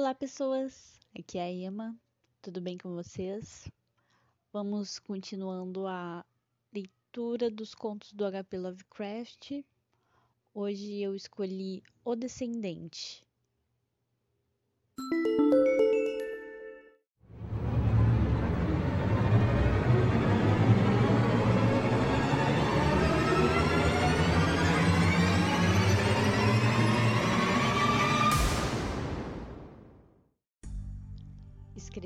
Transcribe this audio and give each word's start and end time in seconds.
Olá, 0.00 0.14
pessoas! 0.14 1.00
Aqui 1.18 1.38
é 1.38 1.42
a 1.42 1.50
Emma, 1.50 1.92
tudo 2.40 2.60
bem 2.60 2.78
com 2.78 2.94
vocês? 2.94 3.68
Vamos 4.52 5.00
continuando 5.00 5.88
a 5.88 6.24
leitura 6.72 7.50
dos 7.50 7.74
contos 7.74 8.12
do 8.12 8.24
HP 8.24 8.58
Lovecraft. 8.58 9.64
Hoje 10.54 11.02
eu 11.02 11.16
escolhi 11.16 11.82
O 12.04 12.14
Descendente. 12.14 13.26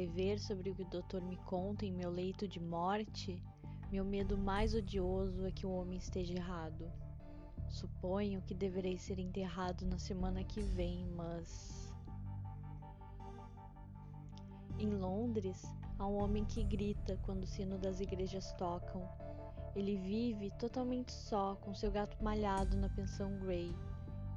Escrever 0.03 0.41
sobre 0.41 0.71
o 0.71 0.75
que 0.75 0.83
o 0.83 0.87
doutor 0.87 1.23
me 1.23 1.37
conta 1.37 1.87
em 1.87 1.93
meu 1.93 2.11
leito 2.11 2.49
de 2.49 2.59
morte, 2.59 3.41
meu 3.89 4.05
medo 4.05 4.37
mais 4.37 4.75
odioso 4.75 5.47
é 5.47 5.53
que 5.53 5.65
o 5.65 5.71
homem 5.71 5.97
esteja 5.97 6.35
errado. 6.35 6.91
Suponho 7.69 8.43
que 8.43 8.53
deverei 8.53 8.99
ser 8.99 9.21
enterrado 9.21 9.87
na 9.87 10.01
semana 10.01 10.43
que 10.43 10.61
vem, 10.61 11.07
mas. 11.15 11.95
Em 14.77 14.91
Londres, 14.91 15.63
há 16.01 16.05
um 16.05 16.21
homem 16.21 16.45
que 16.45 16.65
grita 16.65 17.17
quando 17.23 17.45
o 17.45 17.47
sino 17.47 17.79
das 17.79 18.01
igrejas 18.01 18.53
tocam. 18.55 19.09
Ele 19.77 19.97
vive 19.99 20.51
totalmente 20.59 21.13
só 21.13 21.55
com 21.55 21.73
seu 21.73 21.93
gato 21.93 22.21
malhado 22.25 22.77
na 22.77 22.89
pensão 22.89 23.39
Grey, 23.39 23.73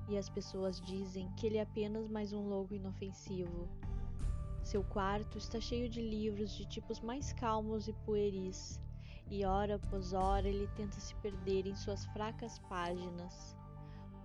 e 0.07 0.15
as 0.15 0.29
pessoas 0.29 0.79
dizem 0.79 1.27
que 1.31 1.47
ele 1.47 1.57
é 1.57 1.63
apenas 1.63 2.07
mais 2.07 2.33
um 2.33 2.47
louco 2.47 2.75
inofensivo. 2.75 3.67
Seu 4.65 4.83
quarto 4.83 5.37
está 5.37 5.61
cheio 5.61 5.87
de 5.87 6.01
livros 6.01 6.51
de 6.55 6.65
tipos 6.65 6.99
mais 6.99 7.31
calmos 7.31 7.87
e 7.87 7.93
pueris, 7.93 8.81
e 9.29 9.45
hora 9.45 9.75
após 9.75 10.11
hora 10.11 10.49
ele 10.49 10.67
tenta 10.75 10.99
se 10.99 11.13
perder 11.17 11.67
em 11.67 11.75
suas 11.75 12.03
fracas 12.07 12.57
páginas. 12.67 13.55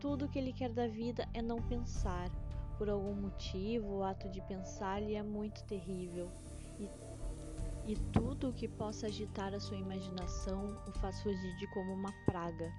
Tudo 0.01 0.25
o 0.25 0.29
que 0.31 0.39
ele 0.39 0.55
quer 0.55 0.73
da 0.73 0.89
vida 0.89 1.29
é 1.35 1.43
não 1.43 1.61
pensar. 1.61 2.31
Por 2.79 2.89
algum 2.89 3.15
motivo, 3.15 3.99
o 3.99 4.03
ato 4.03 4.31
de 4.31 4.41
pensar 4.41 5.03
lhe 5.03 5.15
é 5.15 5.23
muito 5.23 5.63
terrível, 5.65 6.33
e, 6.79 6.89
e 7.93 7.95
tudo 8.11 8.49
o 8.49 8.55
que 8.55 8.67
possa 8.67 9.09
agitar 9.09 9.53
a 9.53 9.61
sua 9.61 9.77
imaginação 9.77 10.83
o 10.89 10.93
faz 11.01 11.21
fugir 11.21 11.55
de 11.57 11.67
como 11.67 11.93
uma 11.93 12.13
praga. 12.25 12.73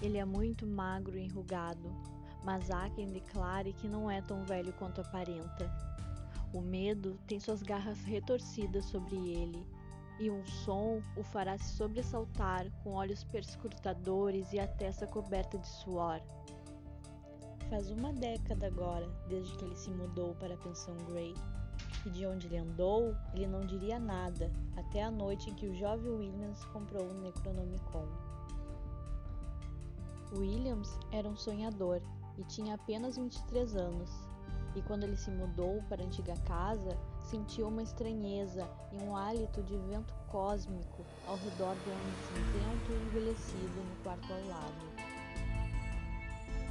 Ele 0.00 0.16
é 0.16 0.24
muito 0.24 0.66
magro 0.66 1.18
e 1.18 1.26
enrugado, 1.26 1.94
mas 2.42 2.70
há 2.70 2.88
quem 2.88 3.06
declare 3.06 3.74
que 3.74 3.86
não 3.86 4.10
é 4.10 4.22
tão 4.22 4.42
velho 4.44 4.72
quanto 4.78 5.02
aparenta. 5.02 5.89
O 6.52 6.60
medo 6.60 7.16
tem 7.28 7.38
suas 7.38 7.62
garras 7.62 8.02
retorcidas 8.02 8.84
sobre 8.86 9.16
ele, 9.16 9.64
e 10.18 10.30
um 10.30 10.44
som 10.44 11.00
o 11.16 11.22
fará 11.22 11.56
se 11.56 11.76
sobressaltar 11.76 12.68
com 12.82 12.94
olhos 12.94 13.22
perscrutadores 13.24 14.52
e 14.52 14.58
a 14.58 14.66
testa 14.66 15.06
coberta 15.06 15.56
de 15.58 15.66
suor. 15.66 16.20
Faz 17.68 17.88
uma 17.90 18.12
década 18.12 18.66
agora 18.66 19.08
desde 19.28 19.56
que 19.56 19.64
ele 19.64 19.76
se 19.76 19.90
mudou 19.90 20.34
para 20.34 20.54
a 20.54 20.58
pensão 20.58 20.96
Grey, 21.08 21.34
e 22.04 22.10
de 22.10 22.26
onde 22.26 22.48
ele 22.48 22.58
andou, 22.58 23.14
ele 23.32 23.46
não 23.46 23.60
diria 23.60 24.00
nada, 24.00 24.50
até 24.76 25.04
a 25.04 25.10
noite 25.10 25.50
em 25.50 25.54
que 25.54 25.66
o 25.66 25.74
jovem 25.74 26.10
Williams 26.10 26.64
comprou 26.66 27.08
o 27.08 27.14
Necronomicon. 27.14 28.08
Williams 30.32 30.98
era 31.12 31.28
um 31.28 31.36
sonhador 31.36 32.02
e 32.36 32.44
tinha 32.44 32.74
apenas 32.74 33.16
23 33.16 33.76
anos 33.76 34.29
e 34.74 34.82
quando 34.82 35.04
ele 35.04 35.16
se 35.16 35.30
mudou 35.30 35.82
para 35.88 36.02
a 36.02 36.06
antiga 36.06 36.34
casa, 36.46 36.96
sentiu 37.22 37.68
uma 37.68 37.82
estranheza 37.82 38.68
e 38.92 39.02
um 39.02 39.16
hálito 39.16 39.62
de 39.62 39.76
vento 39.76 40.14
cósmico 40.28 41.04
ao 41.26 41.36
redor 41.36 41.74
do 41.74 41.90
homem 41.90 42.14
cinzento 42.28 42.92
e 42.92 43.06
envelhecido 43.08 43.84
no 43.88 44.02
quarto 44.02 44.32
ao 44.32 44.46
lado. 44.46 45.10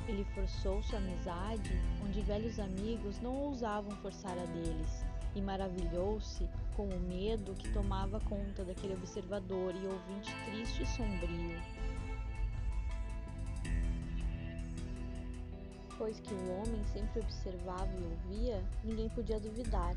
Ele 0.07 0.25
forçou 0.33 0.81
sua 0.81 0.97
amizade, 0.97 1.71
onde 2.03 2.21
velhos 2.21 2.59
amigos 2.59 3.19
não 3.19 3.35
ousavam 3.35 3.91
forçar 3.97 4.31
a 4.31 4.45
deles, 4.45 5.05
e 5.35 5.41
maravilhou-se 5.41 6.49
com 6.75 6.87
o 6.87 6.99
medo 7.01 7.53
que 7.53 7.71
tomava 7.71 8.19
conta 8.21 8.65
daquele 8.65 8.95
observador 8.95 9.75
e 9.75 9.85
ouvinte 9.85 10.33
triste 10.45 10.81
e 10.81 10.87
sombrio. 10.87 11.78
Pois 15.99 16.17
que 16.21 16.33
o 16.33 16.51
homem 16.53 16.81
sempre 16.93 17.19
observava 17.19 17.91
e 17.93 18.03
ouvia, 18.03 18.63
ninguém 18.85 19.09
podia 19.09 19.37
duvidar. 19.37 19.93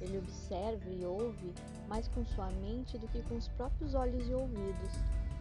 Ele 0.00 0.16
observa 0.16 0.88
e 0.88 1.04
ouve 1.04 1.52
mais 1.86 2.08
com 2.08 2.24
sua 2.24 2.50
mente 2.62 2.96
do 2.96 3.06
que 3.08 3.22
com 3.24 3.36
os 3.36 3.46
próprios 3.48 3.94
olhos 3.94 4.26
e 4.26 4.32
ouvidos, 4.32 4.92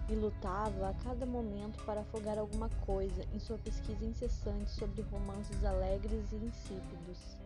e 0.09 0.13
lutava 0.15 0.89
a 0.89 0.93
cada 0.95 1.25
momento 1.25 1.81
para 1.85 2.01
afogar 2.01 2.37
alguma 2.37 2.67
coisa 2.85 3.23
em 3.33 3.39
sua 3.39 3.57
pesquisa 3.59 4.03
incessante 4.03 4.69
sobre 4.71 5.03
romances 5.03 5.63
alegres 5.63 6.33
e 6.33 6.35
insípidos. 6.35 7.37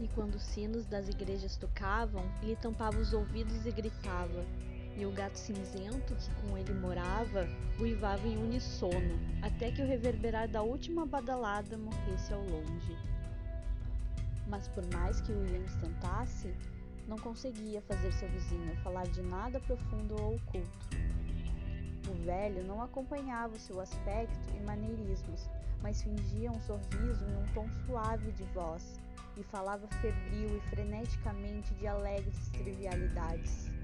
E 0.00 0.06
quando 0.14 0.36
os 0.36 0.42
sinos 0.42 0.86
das 0.86 1.08
igrejas 1.08 1.56
tocavam, 1.56 2.22
ele 2.40 2.54
tampava 2.54 2.98
os 2.98 3.12
ouvidos 3.12 3.66
e 3.66 3.72
gritava, 3.72 4.44
e 4.96 5.04
o 5.04 5.12
gato 5.12 5.36
cinzento 5.36 6.14
que 6.14 6.30
com 6.42 6.56
ele 6.56 6.72
morava 6.74 7.46
uivava 7.78 8.26
em 8.26 8.36
unissono, 8.38 9.18
até 9.42 9.70
que 9.70 9.82
o 9.82 9.86
reverberar 9.86 10.48
da 10.48 10.62
última 10.62 11.04
badalada 11.04 11.76
morresse 11.76 12.32
ao 12.32 12.40
longe. 12.40 12.96
Mas 14.48 14.68
por 14.68 14.84
mais 14.94 15.20
que 15.20 15.32
Williams 15.32 15.74
tentasse, 15.76 16.54
não 17.06 17.18
conseguia 17.18 17.82
fazer 17.82 18.12
seu 18.12 18.28
vizinho 18.28 18.74
falar 18.82 19.06
de 19.08 19.22
nada 19.22 19.60
profundo 19.60 20.20
ou 20.20 20.36
oculto. 20.36 21.06
O 22.08 22.14
velho 22.24 22.64
não 22.64 22.82
acompanhava 22.82 23.54
o 23.54 23.58
seu 23.58 23.80
aspecto 23.80 24.50
e 24.56 24.64
maneirismos, 24.64 25.48
mas 25.82 26.02
fingia 26.02 26.50
um 26.50 26.60
sorriso 26.60 27.24
em 27.24 27.36
um 27.36 27.46
tom 27.52 27.68
suave 27.84 28.32
de 28.32 28.44
voz 28.54 28.98
e 29.36 29.42
falava 29.42 29.86
febril 30.00 30.56
e 30.56 30.60
freneticamente 30.70 31.74
de 31.74 31.86
alegres 31.86 32.48
trivialidades. 32.50 33.75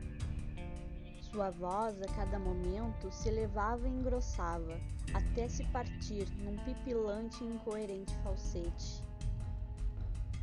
Sua 1.32 1.48
voz 1.48 1.98
a 2.02 2.06
cada 2.14 2.38
momento 2.38 3.10
se 3.10 3.30
elevava 3.30 3.88
e 3.88 3.90
engrossava, 3.90 4.78
até 5.14 5.48
se 5.48 5.64
partir 5.68 6.28
num 6.36 6.58
pipilante 6.58 7.42
e 7.42 7.46
incoerente 7.46 8.14
falsete. 8.18 9.02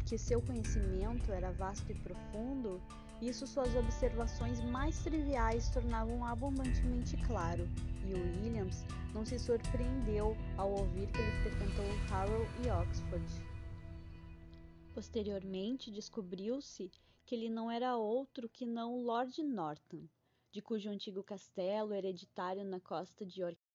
Que 0.08 0.18
seu 0.18 0.42
conhecimento 0.42 1.32
era 1.32 1.52
vasto 1.52 1.92
e 1.92 1.94
profundo, 1.94 2.82
isso 3.22 3.46
suas 3.46 3.76
observações 3.76 4.62
mais 4.62 4.98
triviais 5.04 5.70
tornavam 5.70 6.26
abundantemente 6.26 7.16
claro, 7.28 7.70
e 8.08 8.16
Williams 8.16 8.84
não 9.14 9.24
se 9.24 9.38
surpreendeu 9.38 10.36
ao 10.58 10.72
ouvir 10.72 11.06
que 11.12 11.22
ele 11.22 11.44
frequentou 11.44 11.86
Harrow 12.10 12.48
e 12.66 12.72
Oxford. 12.72 13.46
Posteriormente 14.96 15.92
descobriu-se 15.92 16.90
que 17.28 17.36
ele 17.36 17.48
não 17.48 17.70
era 17.70 17.96
outro 17.96 18.50
que 18.50 18.66
não 18.66 19.04
Lord 19.04 19.44
Norton, 19.44 20.08
de 20.52 20.62
cujo 20.62 20.90
antigo 20.90 21.24
castelo 21.24 21.94
hereditário 21.94 22.66
na 22.66 22.80
costa 22.80 23.26
de 23.26 23.42
Yorkshire 23.42 23.70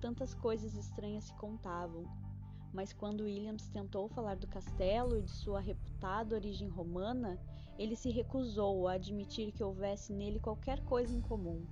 tantas 0.00 0.34
coisas 0.34 0.74
estranhas 0.74 1.24
se 1.24 1.34
contavam. 1.34 2.04
Mas 2.72 2.92
quando 2.92 3.24
Williams 3.24 3.68
tentou 3.68 4.08
falar 4.08 4.36
do 4.36 4.46
castelo 4.46 5.18
e 5.18 5.22
de 5.22 5.30
sua 5.30 5.60
reputada 5.60 6.34
origem 6.34 6.68
romana, 6.68 7.40
ele 7.78 7.96
se 7.96 8.10
recusou 8.10 8.86
a 8.86 8.92
admitir 8.92 9.52
que 9.52 9.64
houvesse 9.64 10.12
nele 10.12 10.38
qualquer 10.38 10.84
coisa 10.84 11.14
em 11.14 11.20
comum. 11.20 11.66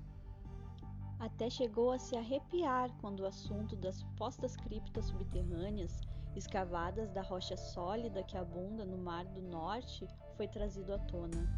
Até 1.18 1.48
chegou 1.48 1.92
a 1.92 1.98
se 1.98 2.16
arrepiar 2.16 2.90
quando 3.00 3.20
o 3.20 3.26
assunto 3.26 3.76
das 3.76 3.96
supostas 3.96 4.56
criptas 4.56 5.06
subterrâneas 5.06 6.00
escavadas 6.36 7.10
da 7.10 7.22
rocha 7.22 7.56
sólida 7.56 8.22
que 8.22 8.36
abunda 8.36 8.84
no 8.84 8.98
Mar 8.98 9.24
do 9.24 9.42
Norte, 9.42 10.08
foi 10.36 10.48
trazido 10.48 10.94
à 10.94 10.98
tona. 10.98 11.48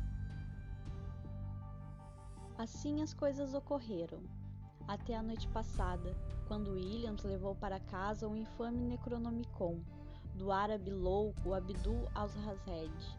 Assim 2.58 3.02
as 3.02 3.12
coisas 3.12 3.55
ocorreram, 3.55 4.23
até 4.88 5.14
a 5.14 5.23
noite 5.23 5.49
passada, 5.49 6.17
quando 6.46 6.73
Williams 6.73 7.23
levou 7.23 7.55
para 7.55 7.81
casa 7.81 8.28
o 8.28 8.37
infame 8.37 8.84
Necronomicon, 8.84 9.81
do 10.34 10.52
árabe 10.52 10.90
louco 10.90 11.55
Abdul 11.55 12.08
al-Hazred. 12.14 13.19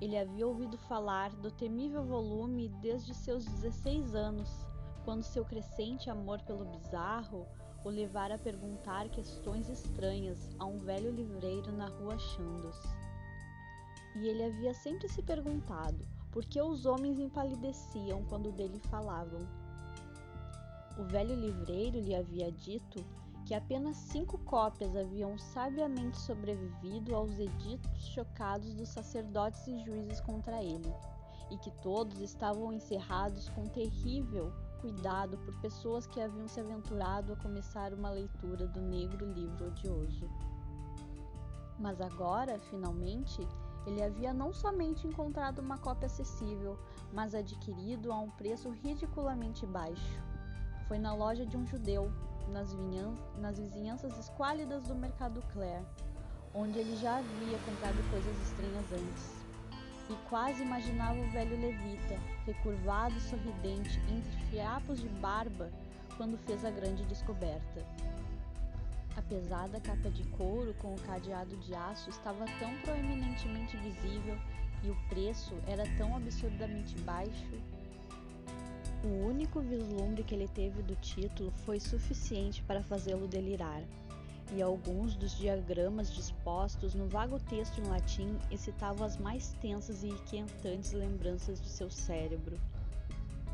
Ele 0.00 0.16
havia 0.16 0.46
ouvido 0.46 0.76
falar 0.76 1.30
do 1.36 1.50
temível 1.50 2.04
volume 2.04 2.68
desde 2.80 3.14
seus 3.14 3.44
16 3.44 4.14
anos, 4.14 4.66
quando 5.04 5.22
seu 5.22 5.44
crescente 5.44 6.10
amor 6.10 6.40
pelo 6.42 6.64
bizarro 6.64 7.46
o 7.86 7.88
levara 7.88 8.34
a 8.34 8.38
perguntar 8.38 9.08
questões 9.10 9.68
estranhas 9.68 10.50
a 10.58 10.64
um 10.64 10.76
velho 10.80 11.08
livreiro 11.08 11.70
na 11.70 11.86
rua 11.86 12.18
Chandos. 12.18 12.76
E 14.16 14.26
ele 14.26 14.42
havia 14.42 14.74
sempre 14.74 15.08
se 15.08 15.22
perguntado 15.22 16.04
por 16.32 16.44
que 16.44 16.60
os 16.60 16.84
homens 16.84 17.20
empalideciam 17.20 18.24
quando 18.24 18.50
dele 18.50 18.80
falavam. 18.90 19.38
O 20.98 21.04
velho 21.04 21.36
livreiro 21.36 22.00
lhe 22.00 22.12
havia 22.12 22.50
dito 22.50 23.06
que 23.44 23.54
apenas 23.54 23.96
cinco 23.96 24.36
cópias 24.38 24.96
haviam 24.96 25.38
sabiamente 25.38 26.18
sobrevivido 26.18 27.14
aos 27.14 27.38
editos 27.38 28.04
chocados 28.08 28.74
dos 28.74 28.88
sacerdotes 28.88 29.64
e 29.68 29.78
juízes 29.84 30.20
contra 30.22 30.60
ele, 30.60 30.92
e 31.52 31.58
que 31.58 31.70
todos 31.82 32.18
estavam 32.18 32.72
encerrados 32.72 33.48
com 33.50 33.64
terrível 33.66 34.52
cuidado 34.80 35.38
por 35.38 35.54
pessoas 35.60 36.06
que 36.06 36.20
haviam 36.20 36.48
se 36.48 36.60
aventurado 36.60 37.32
a 37.32 37.36
começar 37.36 37.92
uma 37.92 38.10
leitura 38.10 38.66
do 38.66 38.80
negro 38.80 39.30
livro 39.32 39.68
odioso. 39.68 40.28
Mas 41.78 42.00
agora, 42.00 42.58
finalmente, 42.58 43.46
ele 43.86 44.02
havia 44.02 44.34
não 44.34 44.52
somente 44.52 45.06
encontrado 45.06 45.60
uma 45.60 45.78
cópia 45.78 46.06
acessível, 46.06 46.78
mas 47.12 47.34
adquirido 47.34 48.12
a 48.12 48.18
um 48.18 48.30
preço 48.30 48.70
ridiculamente 48.70 49.64
baixo. 49.66 50.20
Foi 50.88 50.98
na 50.98 51.14
loja 51.14 51.46
de 51.46 51.56
um 51.56 51.66
judeu, 51.66 52.10
nas, 52.48 52.74
nas 53.38 53.58
vizinhanças 53.58 54.18
esquálidas 54.18 54.84
do 54.84 54.94
Mercado 54.94 55.42
Clare, 55.52 55.84
onde 56.54 56.78
ele 56.78 56.96
já 56.96 57.18
havia 57.18 57.58
comprado 57.58 58.10
coisas 58.10 58.36
estranhas 58.42 58.92
antes. 58.92 59.35
E 60.08 60.14
quase 60.28 60.62
imaginava 60.62 61.18
o 61.18 61.30
velho 61.30 61.60
levita, 61.60 62.16
recurvado 62.44 63.16
e 63.16 63.20
sorridente 63.20 64.00
entre 64.08 64.50
fiapos 64.50 65.00
de 65.00 65.08
barba, 65.08 65.70
quando 66.16 66.38
fez 66.38 66.64
a 66.64 66.70
grande 66.70 67.04
descoberta. 67.04 67.84
A 69.16 69.22
pesada 69.22 69.80
capa 69.80 70.10
de 70.10 70.22
couro 70.30 70.74
com 70.74 70.94
o 70.94 71.00
cadeado 71.00 71.56
de 71.56 71.74
aço 71.74 72.10
estava 72.10 72.44
tão 72.58 72.74
proeminentemente 72.82 73.76
visível 73.78 74.38
e 74.84 74.90
o 74.90 74.96
preço 75.08 75.54
era 75.66 75.84
tão 75.96 76.14
absurdamente 76.14 76.96
baixo 77.00 77.60
o 79.06 79.26
único 79.28 79.60
vislumbre 79.60 80.24
que 80.24 80.34
ele 80.34 80.48
teve 80.48 80.82
do 80.82 80.96
título 80.96 81.52
foi 81.64 81.78
suficiente 81.78 82.60
para 82.62 82.82
fazê-lo 82.82 83.28
delirar, 83.28 83.80
e 84.54 84.62
alguns 84.62 85.16
dos 85.16 85.36
diagramas 85.36 86.12
dispostos 86.12 86.94
no 86.94 87.08
vago 87.08 87.38
texto 87.40 87.80
em 87.80 87.84
latim 87.88 88.38
excitavam 88.50 89.06
as 89.06 89.16
mais 89.16 89.54
tensas 89.60 90.02
e 90.02 90.08
inquietantes 90.08 90.92
lembranças 90.92 91.60
de 91.60 91.68
seu 91.68 91.90
cérebro. 91.90 92.56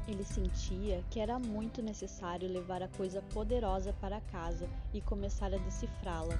Ele 0.06 0.24
sentia 0.24 1.02
que 1.10 1.20
era 1.20 1.38
muito 1.38 1.80
necessário 1.80 2.48
levar 2.48 2.82
a 2.82 2.88
coisa 2.88 3.22
poderosa 3.32 3.92
para 4.00 4.20
casa 4.20 4.68
e 4.92 5.00
começar 5.00 5.54
a 5.54 5.58
decifrá-la, 5.58 6.36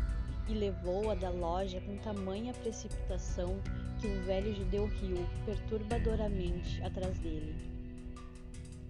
e 0.49 0.54
levou-a 0.54 1.14
da 1.14 1.31
loja 1.31 1.81
com 1.81 1.96
tamanha 1.99 2.52
precipitação 2.52 3.56
que 4.00 4.08
o 4.08 4.22
velho 4.22 4.52
judeu 4.54 4.87
riu 4.87 5.25
perturbadoramente 5.46 6.82
atrás 6.82 7.16
dele. 7.20 7.54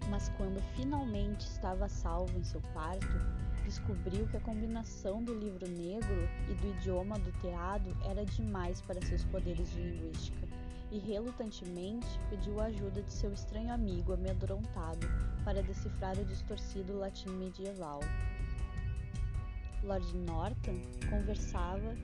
Mas 0.09 0.29
quando 0.29 0.61
finalmente 0.75 1.41
estava 1.41 1.87
salvo 1.87 2.37
em 2.37 2.43
seu 2.43 2.61
quarto, 2.73 3.21
descobriu 3.63 4.27
que 4.27 4.37
a 4.37 4.41
combinação 4.41 5.23
do 5.23 5.33
livro 5.33 5.67
negro 5.67 6.29
e 6.49 6.53
do 6.53 6.67
idioma 6.77 7.15
adulterado 7.15 7.95
era 8.05 8.25
demais 8.25 8.81
para 8.81 9.01
seus 9.05 9.23
poderes 9.25 9.69
de 9.71 9.81
linguística, 9.81 10.47
e 10.91 10.99
relutantemente 10.99 12.07
pediu 12.29 12.59
a 12.59 12.65
ajuda 12.65 13.01
de 13.01 13.11
seu 13.11 13.33
estranho 13.33 13.73
amigo 13.73 14.13
amedrontado 14.13 15.07
para 15.43 15.63
decifrar 15.63 16.17
o 16.17 16.25
distorcido 16.25 16.97
latim 16.97 17.29
medieval. 17.31 17.99
Lord 19.83 20.15
Norton 20.15 20.79
conversava 21.09 21.95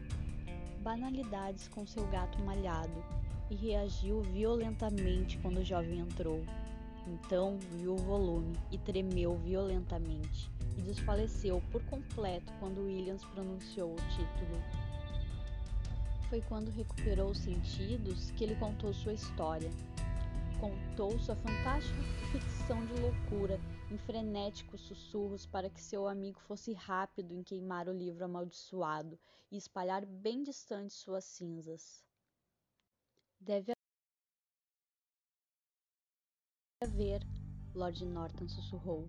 banalidades 0.81 1.67
com 1.67 1.85
seu 1.85 2.05
gato 2.07 2.41
malhado 2.43 3.03
e 3.49 3.55
reagiu 3.55 4.21
violentamente 4.21 5.37
quando 5.39 5.59
o 5.59 5.65
jovem 5.65 5.99
entrou. 5.99 6.43
Então 7.09 7.57
viu 7.57 7.93
o 7.93 7.97
volume 7.97 8.55
e 8.71 8.77
tremeu 8.77 9.35
violentamente, 9.37 10.47
e 10.77 10.81
desfaleceu 10.81 11.59
por 11.71 11.83
completo 11.85 12.53
quando 12.59 12.85
Williams 12.85 13.25
pronunciou 13.25 13.93
o 13.93 13.95
título. 13.95 14.61
Foi 16.29 16.39
quando 16.41 16.69
recuperou 16.69 17.31
os 17.31 17.39
sentidos 17.39 18.29
que 18.31 18.43
ele 18.43 18.55
contou 18.55 18.93
sua 18.93 19.13
história. 19.13 19.71
Contou 20.59 21.17
sua 21.17 21.35
fantástica 21.37 21.99
ficção 22.31 22.85
de 22.85 22.93
loucura 23.01 23.59
em 23.89 23.97
frenéticos 23.97 24.81
sussurros 24.81 25.47
para 25.47 25.69
que 25.69 25.81
seu 25.81 26.07
amigo 26.07 26.39
fosse 26.41 26.73
rápido 26.73 27.33
em 27.33 27.41
queimar 27.41 27.87
o 27.87 27.97
livro 27.97 28.25
amaldiçoado 28.25 29.17
e 29.51 29.57
espalhar 29.57 30.05
bem 30.05 30.43
distante 30.43 30.93
suas 30.93 31.23
cinzas. 31.23 32.03
Deve 33.39 33.71
haver, 36.81 37.21
Lord 37.75 38.05
Norton 38.05 38.47
sussurrou. 38.47 39.05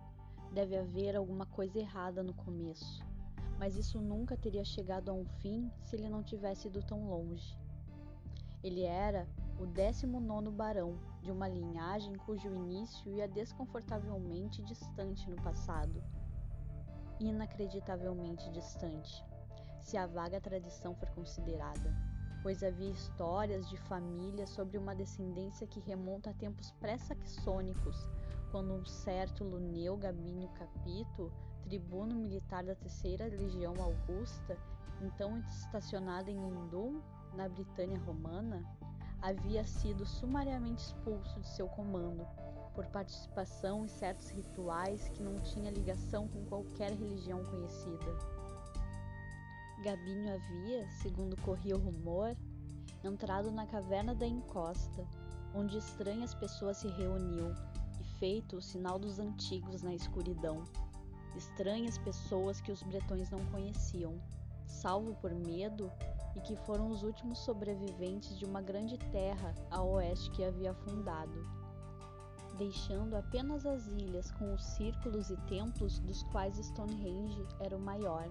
Deve 0.52 0.76
haver 0.76 1.14
alguma 1.14 1.46
coisa 1.46 1.78
errada 1.78 2.20
no 2.20 2.34
começo. 2.34 3.00
Mas 3.60 3.76
isso 3.76 4.00
nunca 4.00 4.36
teria 4.36 4.64
chegado 4.64 5.08
a 5.08 5.12
um 5.12 5.24
fim 5.40 5.70
se 5.80 5.94
ele 5.94 6.08
não 6.08 6.20
tivesse 6.20 6.66
ido 6.66 6.82
tão 6.82 7.08
longe. 7.08 7.56
Ele 8.60 8.82
era 8.82 9.24
o 9.56 9.66
19 9.66 10.50
barão 10.50 10.98
de 11.22 11.30
uma 11.30 11.46
linhagem 11.46 12.16
cujo 12.16 12.52
início 12.52 13.08
ia 13.12 13.28
desconfortavelmente 13.28 14.64
distante 14.64 15.30
no 15.30 15.36
passado. 15.36 16.02
Inacreditavelmente 17.20 18.50
distante, 18.50 19.24
se 19.80 19.96
a 19.96 20.08
vaga 20.08 20.40
tradição 20.40 20.92
for 20.96 21.08
considerada 21.10 22.09
pois 22.42 22.62
havia 22.62 22.90
histórias 22.90 23.68
de 23.68 23.76
família 23.76 24.46
sobre 24.46 24.78
uma 24.78 24.94
descendência 24.94 25.66
que 25.66 25.80
remonta 25.80 26.30
a 26.30 26.34
tempos 26.34 26.72
pré-saxônicos, 26.72 28.08
quando 28.50 28.72
um 28.72 28.84
certo 28.84 29.44
Luneu 29.44 29.96
Gabínio 29.96 30.48
Capito, 30.50 31.30
tribuno 31.62 32.14
militar 32.14 32.64
da 32.64 32.74
Terceira 32.74 33.26
Legião 33.26 33.74
Augusta, 33.80 34.58
então 35.00 35.38
estacionado 35.40 36.30
em 36.30 36.36
Lindum, 36.36 37.00
na 37.34 37.48
Britânia 37.48 37.98
Romana, 38.00 38.64
havia 39.22 39.64
sido 39.64 40.04
sumariamente 40.06 40.82
expulso 40.82 41.38
de 41.40 41.48
seu 41.48 41.68
comando 41.68 42.26
por 42.74 42.86
participação 42.86 43.84
em 43.84 43.88
certos 43.88 44.30
rituais 44.30 45.08
que 45.10 45.22
não 45.22 45.38
tinha 45.40 45.70
ligação 45.70 46.26
com 46.28 46.44
qualquer 46.46 46.92
religião 46.92 47.44
conhecida. 47.44 48.39
Gabinho 49.80 50.34
havia, 50.34 50.86
segundo 50.90 51.40
corria 51.40 51.74
o 51.74 51.80
rumor, 51.80 52.36
entrado 53.02 53.50
na 53.50 53.66
caverna 53.66 54.14
da 54.14 54.26
encosta, 54.26 55.08
onde 55.54 55.78
estranhas 55.78 56.34
pessoas 56.34 56.76
se 56.76 56.88
reuniam 56.88 57.54
e 57.98 58.04
feito 58.18 58.56
o 58.56 58.62
sinal 58.62 58.98
dos 58.98 59.18
antigos 59.18 59.82
na 59.82 59.94
escuridão. 59.94 60.64
Estranhas 61.34 61.96
pessoas 61.96 62.60
que 62.60 62.70
os 62.70 62.82
bretões 62.82 63.30
não 63.30 63.42
conheciam, 63.46 64.20
salvo 64.66 65.14
por 65.14 65.34
medo, 65.34 65.90
e 66.36 66.40
que 66.40 66.56
foram 66.56 66.90
os 66.90 67.02
últimos 67.02 67.38
sobreviventes 67.38 68.38
de 68.38 68.44
uma 68.44 68.60
grande 68.60 68.98
terra 68.98 69.54
a 69.70 69.82
oeste 69.82 70.30
que 70.30 70.44
havia 70.44 70.74
fundado, 70.74 71.48
deixando 72.58 73.16
apenas 73.16 73.64
as 73.64 73.86
ilhas 73.86 74.30
com 74.32 74.52
os 74.52 74.62
círculos 74.62 75.30
e 75.30 75.36
templos 75.48 75.98
dos 76.00 76.22
quais 76.24 76.56
Stonehenge 76.58 77.46
era 77.58 77.76
o 77.76 77.80
maior. 77.80 78.30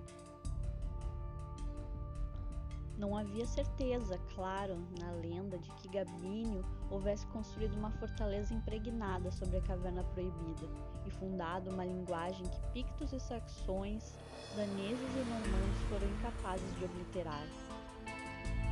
Não 2.99 3.15
havia 3.15 3.45
certeza, 3.45 4.19
claro, 4.35 4.77
na 4.99 5.09
lenda 5.11 5.57
de 5.57 5.71
que 5.75 5.87
Gabínio 5.87 6.65
houvesse 6.91 7.25
construído 7.27 7.73
uma 7.77 7.91
fortaleza 7.91 8.53
impregnada 8.53 9.31
sobre 9.31 9.55
a 9.55 9.61
caverna 9.61 10.03
proibida 10.03 10.67
e 11.05 11.09
fundado 11.09 11.69
uma 11.69 11.85
linguagem 11.85 12.45
que 12.45 12.61
pictos 12.73 13.13
e 13.13 13.19
saxões, 13.21 14.17
daneses 14.53 15.15
e 15.15 15.19
romanos 15.21 15.77
foram 15.87 16.07
incapazes 16.09 16.75
de 16.77 16.83
obliterar. 16.83 17.47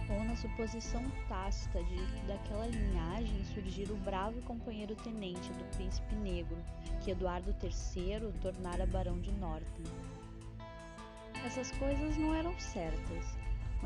Ou 0.09 0.21
na 0.25 0.35
suposição 0.35 1.03
tácita 1.29 1.81
de 1.85 1.95
que 1.95 2.27
daquela 2.27 2.67
linhagem 2.67 3.45
surgira 3.45 3.93
o 3.93 3.97
bravo 3.97 4.41
companheiro 4.41 4.93
tenente 4.97 5.53
do 5.53 5.63
príncipe 5.77 6.15
negro, 6.15 6.57
que 7.01 7.11
Eduardo 7.11 7.55
III 7.63 8.33
tornara 8.41 8.85
barão 8.85 9.21
de 9.21 9.31
Norton. 9.31 9.83
Essas 11.45 11.71
coisas 11.71 12.17
não 12.17 12.35
eram 12.35 12.59
certas, 12.59 13.36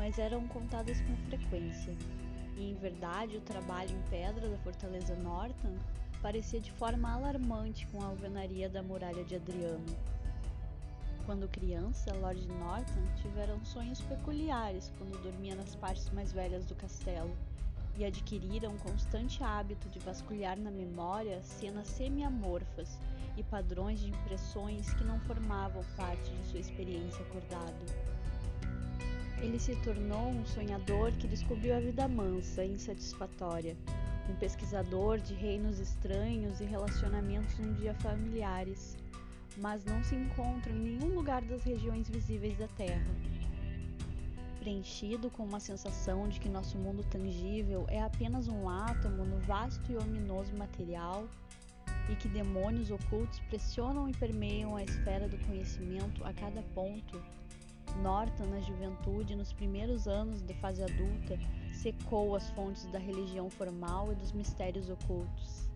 mas 0.02 0.18
eram 0.18 0.48
contadas 0.48 1.00
com 1.02 1.16
frequência. 1.28 1.94
E 2.56 2.72
em 2.72 2.74
verdade, 2.74 3.36
o 3.36 3.40
trabalho 3.40 3.92
em 3.92 4.10
pedra 4.10 4.48
da 4.48 4.58
fortaleza 4.58 5.14
Norton 5.14 5.76
parecia 6.20 6.58
de 6.58 6.72
forma 6.72 7.12
alarmante 7.12 7.86
com 7.86 8.02
a 8.02 8.06
alvenaria 8.06 8.68
da 8.68 8.82
muralha 8.82 9.22
de 9.22 9.36
Adriano. 9.36 9.86
Quando 11.24 11.46
criança, 11.46 12.12
Lord 12.16 12.44
Norton 12.48 13.00
tiveram 13.22 13.64
sonhos 13.64 14.00
peculiares 14.00 14.92
quando 14.98 15.22
dormia 15.22 15.54
nas 15.54 15.76
partes 15.76 16.10
mais 16.10 16.32
velhas 16.32 16.64
do 16.64 16.74
castelo 16.74 17.30
e 17.96 18.04
adquiriram 18.04 18.72
um 18.72 18.78
constante 18.78 19.40
hábito 19.44 19.88
de 19.88 20.00
vasculhar 20.00 20.58
na 20.58 20.72
memória 20.72 21.40
cenas 21.44 21.86
semi-amorfas 21.86 22.98
e 23.36 23.44
padrões 23.44 24.00
de 24.00 24.10
impressões 24.10 24.92
que 24.94 25.04
não 25.04 25.20
formavam 25.20 25.84
parte 25.96 26.28
de 26.28 26.46
sua 26.48 26.58
experiência 26.58 27.24
acordada. 27.24 28.21
Ele 29.42 29.58
se 29.58 29.74
tornou 29.82 30.28
um 30.28 30.46
sonhador 30.46 31.10
que 31.18 31.26
descobriu 31.26 31.76
a 31.76 31.80
vida 31.80 32.06
mansa 32.06 32.64
e 32.64 32.70
insatisfatória, 32.70 33.76
um 34.30 34.36
pesquisador 34.36 35.18
de 35.18 35.34
reinos 35.34 35.80
estranhos 35.80 36.60
e 36.60 36.64
relacionamentos 36.64 37.58
um 37.58 37.72
dia 37.72 37.92
familiares, 37.94 38.96
mas 39.58 39.84
não 39.84 40.02
se 40.04 40.14
encontram 40.14 40.76
em 40.76 40.96
nenhum 40.96 41.12
lugar 41.16 41.42
das 41.42 41.64
regiões 41.64 42.08
visíveis 42.08 42.56
da 42.56 42.68
Terra. 42.68 43.04
Preenchido 44.60 45.28
com 45.28 45.42
uma 45.42 45.58
sensação 45.58 46.28
de 46.28 46.38
que 46.38 46.48
nosso 46.48 46.78
mundo 46.78 47.02
tangível 47.10 47.84
é 47.88 48.00
apenas 48.00 48.46
um 48.46 48.68
átomo 48.68 49.24
no 49.24 49.40
vasto 49.40 49.90
e 49.90 49.96
ominoso 49.96 50.54
material 50.54 51.28
e 52.08 52.14
que 52.14 52.28
demônios 52.28 52.92
ocultos 52.92 53.40
pressionam 53.48 54.08
e 54.08 54.12
permeiam 54.12 54.76
a 54.76 54.84
esfera 54.84 55.28
do 55.28 55.36
conhecimento 55.46 56.24
a 56.24 56.32
cada 56.32 56.62
ponto. 56.74 57.20
Norton, 57.96 58.46
na 58.46 58.60
juventude, 58.60 59.36
nos 59.36 59.52
primeiros 59.52 60.06
anos 60.06 60.40
da 60.42 60.54
fase 60.54 60.82
adulta, 60.82 61.38
secou 61.72 62.34
as 62.36 62.50
fontes 62.50 62.86
da 62.86 62.98
religião 62.98 63.50
formal 63.50 64.12
e 64.12 64.14
dos 64.16 64.32
mistérios 64.32 64.88
ocultos. 64.88 65.68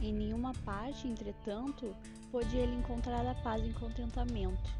Em 0.00 0.12
nenhuma 0.12 0.52
parte, 0.64 1.08
entretanto, 1.08 1.94
pôde 2.30 2.56
ele 2.56 2.76
encontrar 2.76 3.26
a 3.26 3.34
paz 3.36 3.66
e 3.66 3.72
contentamento. 3.72 4.70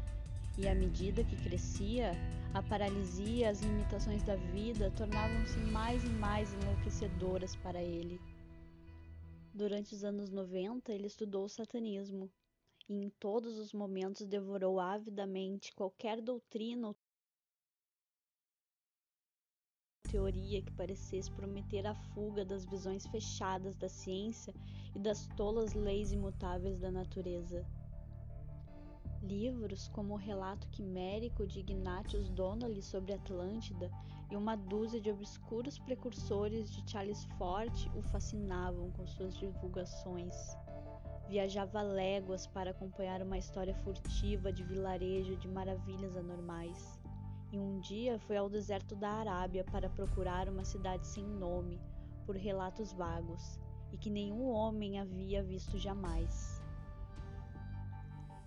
E 0.57 0.67
à 0.67 0.75
medida 0.75 1.23
que 1.23 1.35
crescia, 1.35 2.13
a 2.53 2.61
paralisia 2.63 3.37
e 3.37 3.45
as 3.45 3.61
limitações 3.61 4.23
da 4.23 4.35
vida 4.35 4.91
tornavam-se 4.91 5.59
mais 5.71 6.03
e 6.03 6.09
mais 6.09 6.53
enlouquecedoras 6.53 7.55
para 7.57 7.81
ele. 7.81 8.19
Durante 9.53 9.93
os 9.93 10.03
anos 10.03 10.31
90, 10.31 10.91
ele 10.91 11.07
estudou 11.07 11.45
o 11.45 11.49
satanismo 11.49 12.29
e 12.89 12.93
em 12.93 13.09
todos 13.09 13.57
os 13.57 13.73
momentos 13.73 14.25
devorou 14.25 14.79
avidamente 14.79 15.73
qualquer 15.73 16.21
doutrina 16.21 16.87
ou 16.87 16.95
teoria 20.09 20.61
que 20.61 20.71
parecesse 20.71 21.29
prometer 21.31 21.85
a 21.85 21.93
fuga 21.93 22.45
das 22.45 22.65
visões 22.65 23.05
fechadas 23.07 23.75
da 23.75 23.89
ciência 23.89 24.53
e 24.95 24.99
das 24.99 25.27
tolas 25.35 25.73
leis 25.73 26.11
imutáveis 26.11 26.79
da 26.79 26.89
natureza. 26.89 27.65
Livros 29.21 29.89
como 29.89 30.13
o 30.13 30.17
relato 30.17 30.67
quimérico 30.69 31.45
de 31.45 31.59
Ignatius 31.59 32.29
Donnelly 32.29 32.81
sobre 32.81 33.13
Atlântida 33.13 33.91
e 34.31 34.35
uma 34.35 34.55
dúzia 34.55 35.01
de 35.01 35.11
obscuros 35.11 35.77
precursores 35.79 36.71
de 36.71 36.89
Charles 36.89 37.25
Fort 37.37 37.87
o 37.95 38.01
fascinavam 38.01 38.91
com 38.91 39.05
suas 39.05 39.35
divulgações. 39.35 40.33
Viajava 41.29 41.81
léguas 41.81 42.47
para 42.47 42.71
acompanhar 42.71 43.21
uma 43.21 43.37
história 43.37 43.75
furtiva 43.75 44.51
de 44.51 44.63
vilarejo 44.63 45.35
de 45.35 45.47
maravilhas 45.47 46.15
anormais. 46.15 46.97
E 47.51 47.59
um 47.59 47.79
dia 47.79 48.17
foi 48.19 48.37
ao 48.37 48.49
deserto 48.49 48.95
da 48.95 49.09
Arábia 49.09 49.63
para 49.65 49.89
procurar 49.89 50.47
uma 50.47 50.63
cidade 50.63 51.05
sem 51.05 51.25
nome, 51.25 51.81
por 52.25 52.35
relatos 52.35 52.93
vagos, 52.93 53.59
e 53.91 53.97
que 53.97 54.09
nenhum 54.09 54.49
homem 54.49 54.99
havia 54.99 55.43
visto 55.43 55.77
jamais. 55.77 56.61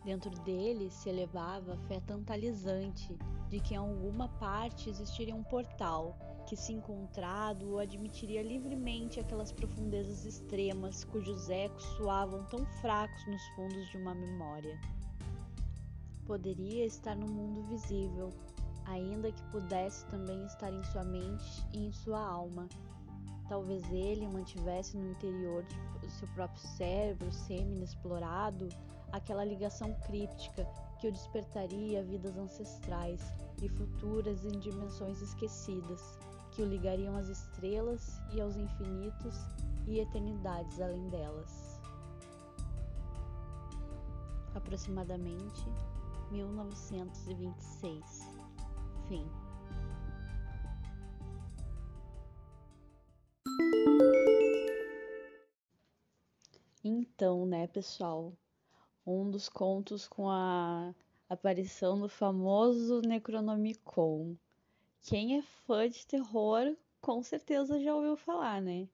Dentro 0.05 0.31
dele 0.43 0.91
se 0.91 1.11
elevava 1.11 1.75
a 1.75 1.79
fé 1.87 2.01
tantalizante 2.01 3.19
de 3.49 3.61
que 3.61 3.75
em 3.75 3.79
alguma 3.79 4.29
parte 4.29 4.89
existiria 4.89 5.35
um 5.35 5.43
portal 5.43 6.17
que, 6.51 6.57
se 6.57 6.73
encontrado, 6.73 7.79
admitiria 7.79 8.43
livremente 8.43 9.21
aquelas 9.21 9.53
profundezas 9.53 10.25
extremas 10.25 11.05
cujos 11.05 11.49
ecos 11.49 11.85
soavam 11.97 12.45
tão 12.47 12.67
fracos 12.81 13.25
nos 13.29 13.41
fundos 13.51 13.89
de 13.91 13.97
uma 13.97 14.17
memória. 14.17 14.77
Poderia 16.27 16.85
estar 16.85 17.15
no 17.15 17.29
mundo 17.29 17.63
visível, 17.69 18.31
ainda 18.85 19.31
que 19.31 19.43
pudesse 19.53 20.05
também 20.07 20.45
estar 20.47 20.73
em 20.73 20.83
sua 20.83 21.05
mente 21.05 21.65
e 21.73 21.87
em 21.87 21.93
sua 21.93 22.21
alma. 22.21 22.69
Talvez 23.49 23.85
ele 23.93 24.27
mantivesse 24.27 24.97
no 24.97 25.09
interior 25.09 25.65
de 26.01 26.11
seu 26.11 26.27
próprio 26.35 26.67
cérebro 26.67 27.31
semi-inexplorado 27.31 28.69
aquela 29.13 29.45
ligação 29.45 29.95
críptica 30.05 30.67
que 30.99 31.07
o 31.07 31.13
despertaria 31.13 32.01
a 32.01 32.03
vidas 32.03 32.37
ancestrais 32.37 33.21
e 33.63 33.69
futuras 33.69 34.45
em 34.45 34.59
dimensões 34.59 35.23
esquecidas, 35.23 36.19
que 36.53 36.63
o 36.63 36.67
ligariam 36.67 37.17
às 37.17 37.29
estrelas 37.29 38.21
e 38.33 38.41
aos 38.41 38.57
infinitos 38.57 39.35
e 39.87 40.01
eternidades 40.01 40.81
além 40.81 41.09
delas. 41.09 41.81
Aproximadamente 44.55 45.65
1926. 46.31 48.29
Fim. 49.09 49.27
Então, 56.83 57.45
né, 57.47 57.67
pessoal? 57.67 58.33
um 59.07 59.31
dos 59.31 59.49
contos 59.49 60.07
com 60.07 60.29
a 60.31 60.95
aparição 61.29 61.99
do 61.99 62.09
famoso 62.09 63.01
Necronomicon. 63.01 64.37
Quem 65.03 65.39
é 65.39 65.43
fã 65.43 65.89
de 65.89 66.07
terror 66.07 66.77
com 67.01 67.23
certeza 67.23 67.81
já 67.81 67.95
ouviu 67.95 68.17
falar, 68.17 68.61
né? 68.61 68.89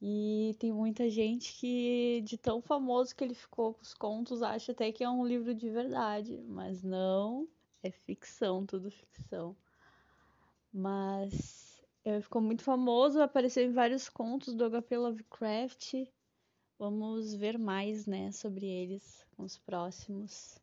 E 0.00 0.54
tem 0.58 0.72
muita 0.72 1.08
gente 1.08 1.54
que, 1.54 2.20
de 2.24 2.36
tão 2.36 2.60
famoso 2.60 3.14
que 3.16 3.24
ele 3.24 3.34
ficou 3.34 3.74
com 3.74 3.82
os 3.82 3.94
contos, 3.94 4.42
acha 4.42 4.72
até 4.72 4.92
que 4.92 5.02
é 5.02 5.08
um 5.08 5.26
livro 5.26 5.54
de 5.54 5.70
verdade, 5.70 6.42
mas 6.46 6.82
não, 6.82 7.48
é 7.82 7.90
ficção, 7.90 8.66
tudo 8.66 8.90
ficção. 8.90 9.56
Mas 10.72 11.82
ele 12.04 12.20
ficou 12.20 12.42
muito 12.42 12.62
famoso, 12.62 13.20
apareceu 13.20 13.64
em 13.64 13.72
vários 13.72 14.08
contos 14.08 14.54
do 14.54 14.70
HP 14.70 14.98
Lovecraft 14.98 15.94
Vamos 16.78 17.34
ver 17.34 17.58
mais, 17.58 18.06
né, 18.06 18.30
sobre 18.32 18.66
eles 18.66 19.26
nos 19.38 19.56
próximos. 19.56 20.60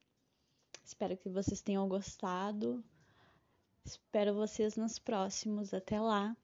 Espero 0.85 1.17
que 1.17 1.27
vocês 1.27 1.59
tenham 1.59 1.89
gostado. 1.89 2.83
Espero 3.85 4.33
vocês 4.33 4.75
nos 4.77 4.97
próximos. 4.97 5.73
Até 5.73 5.99
lá! 5.99 6.35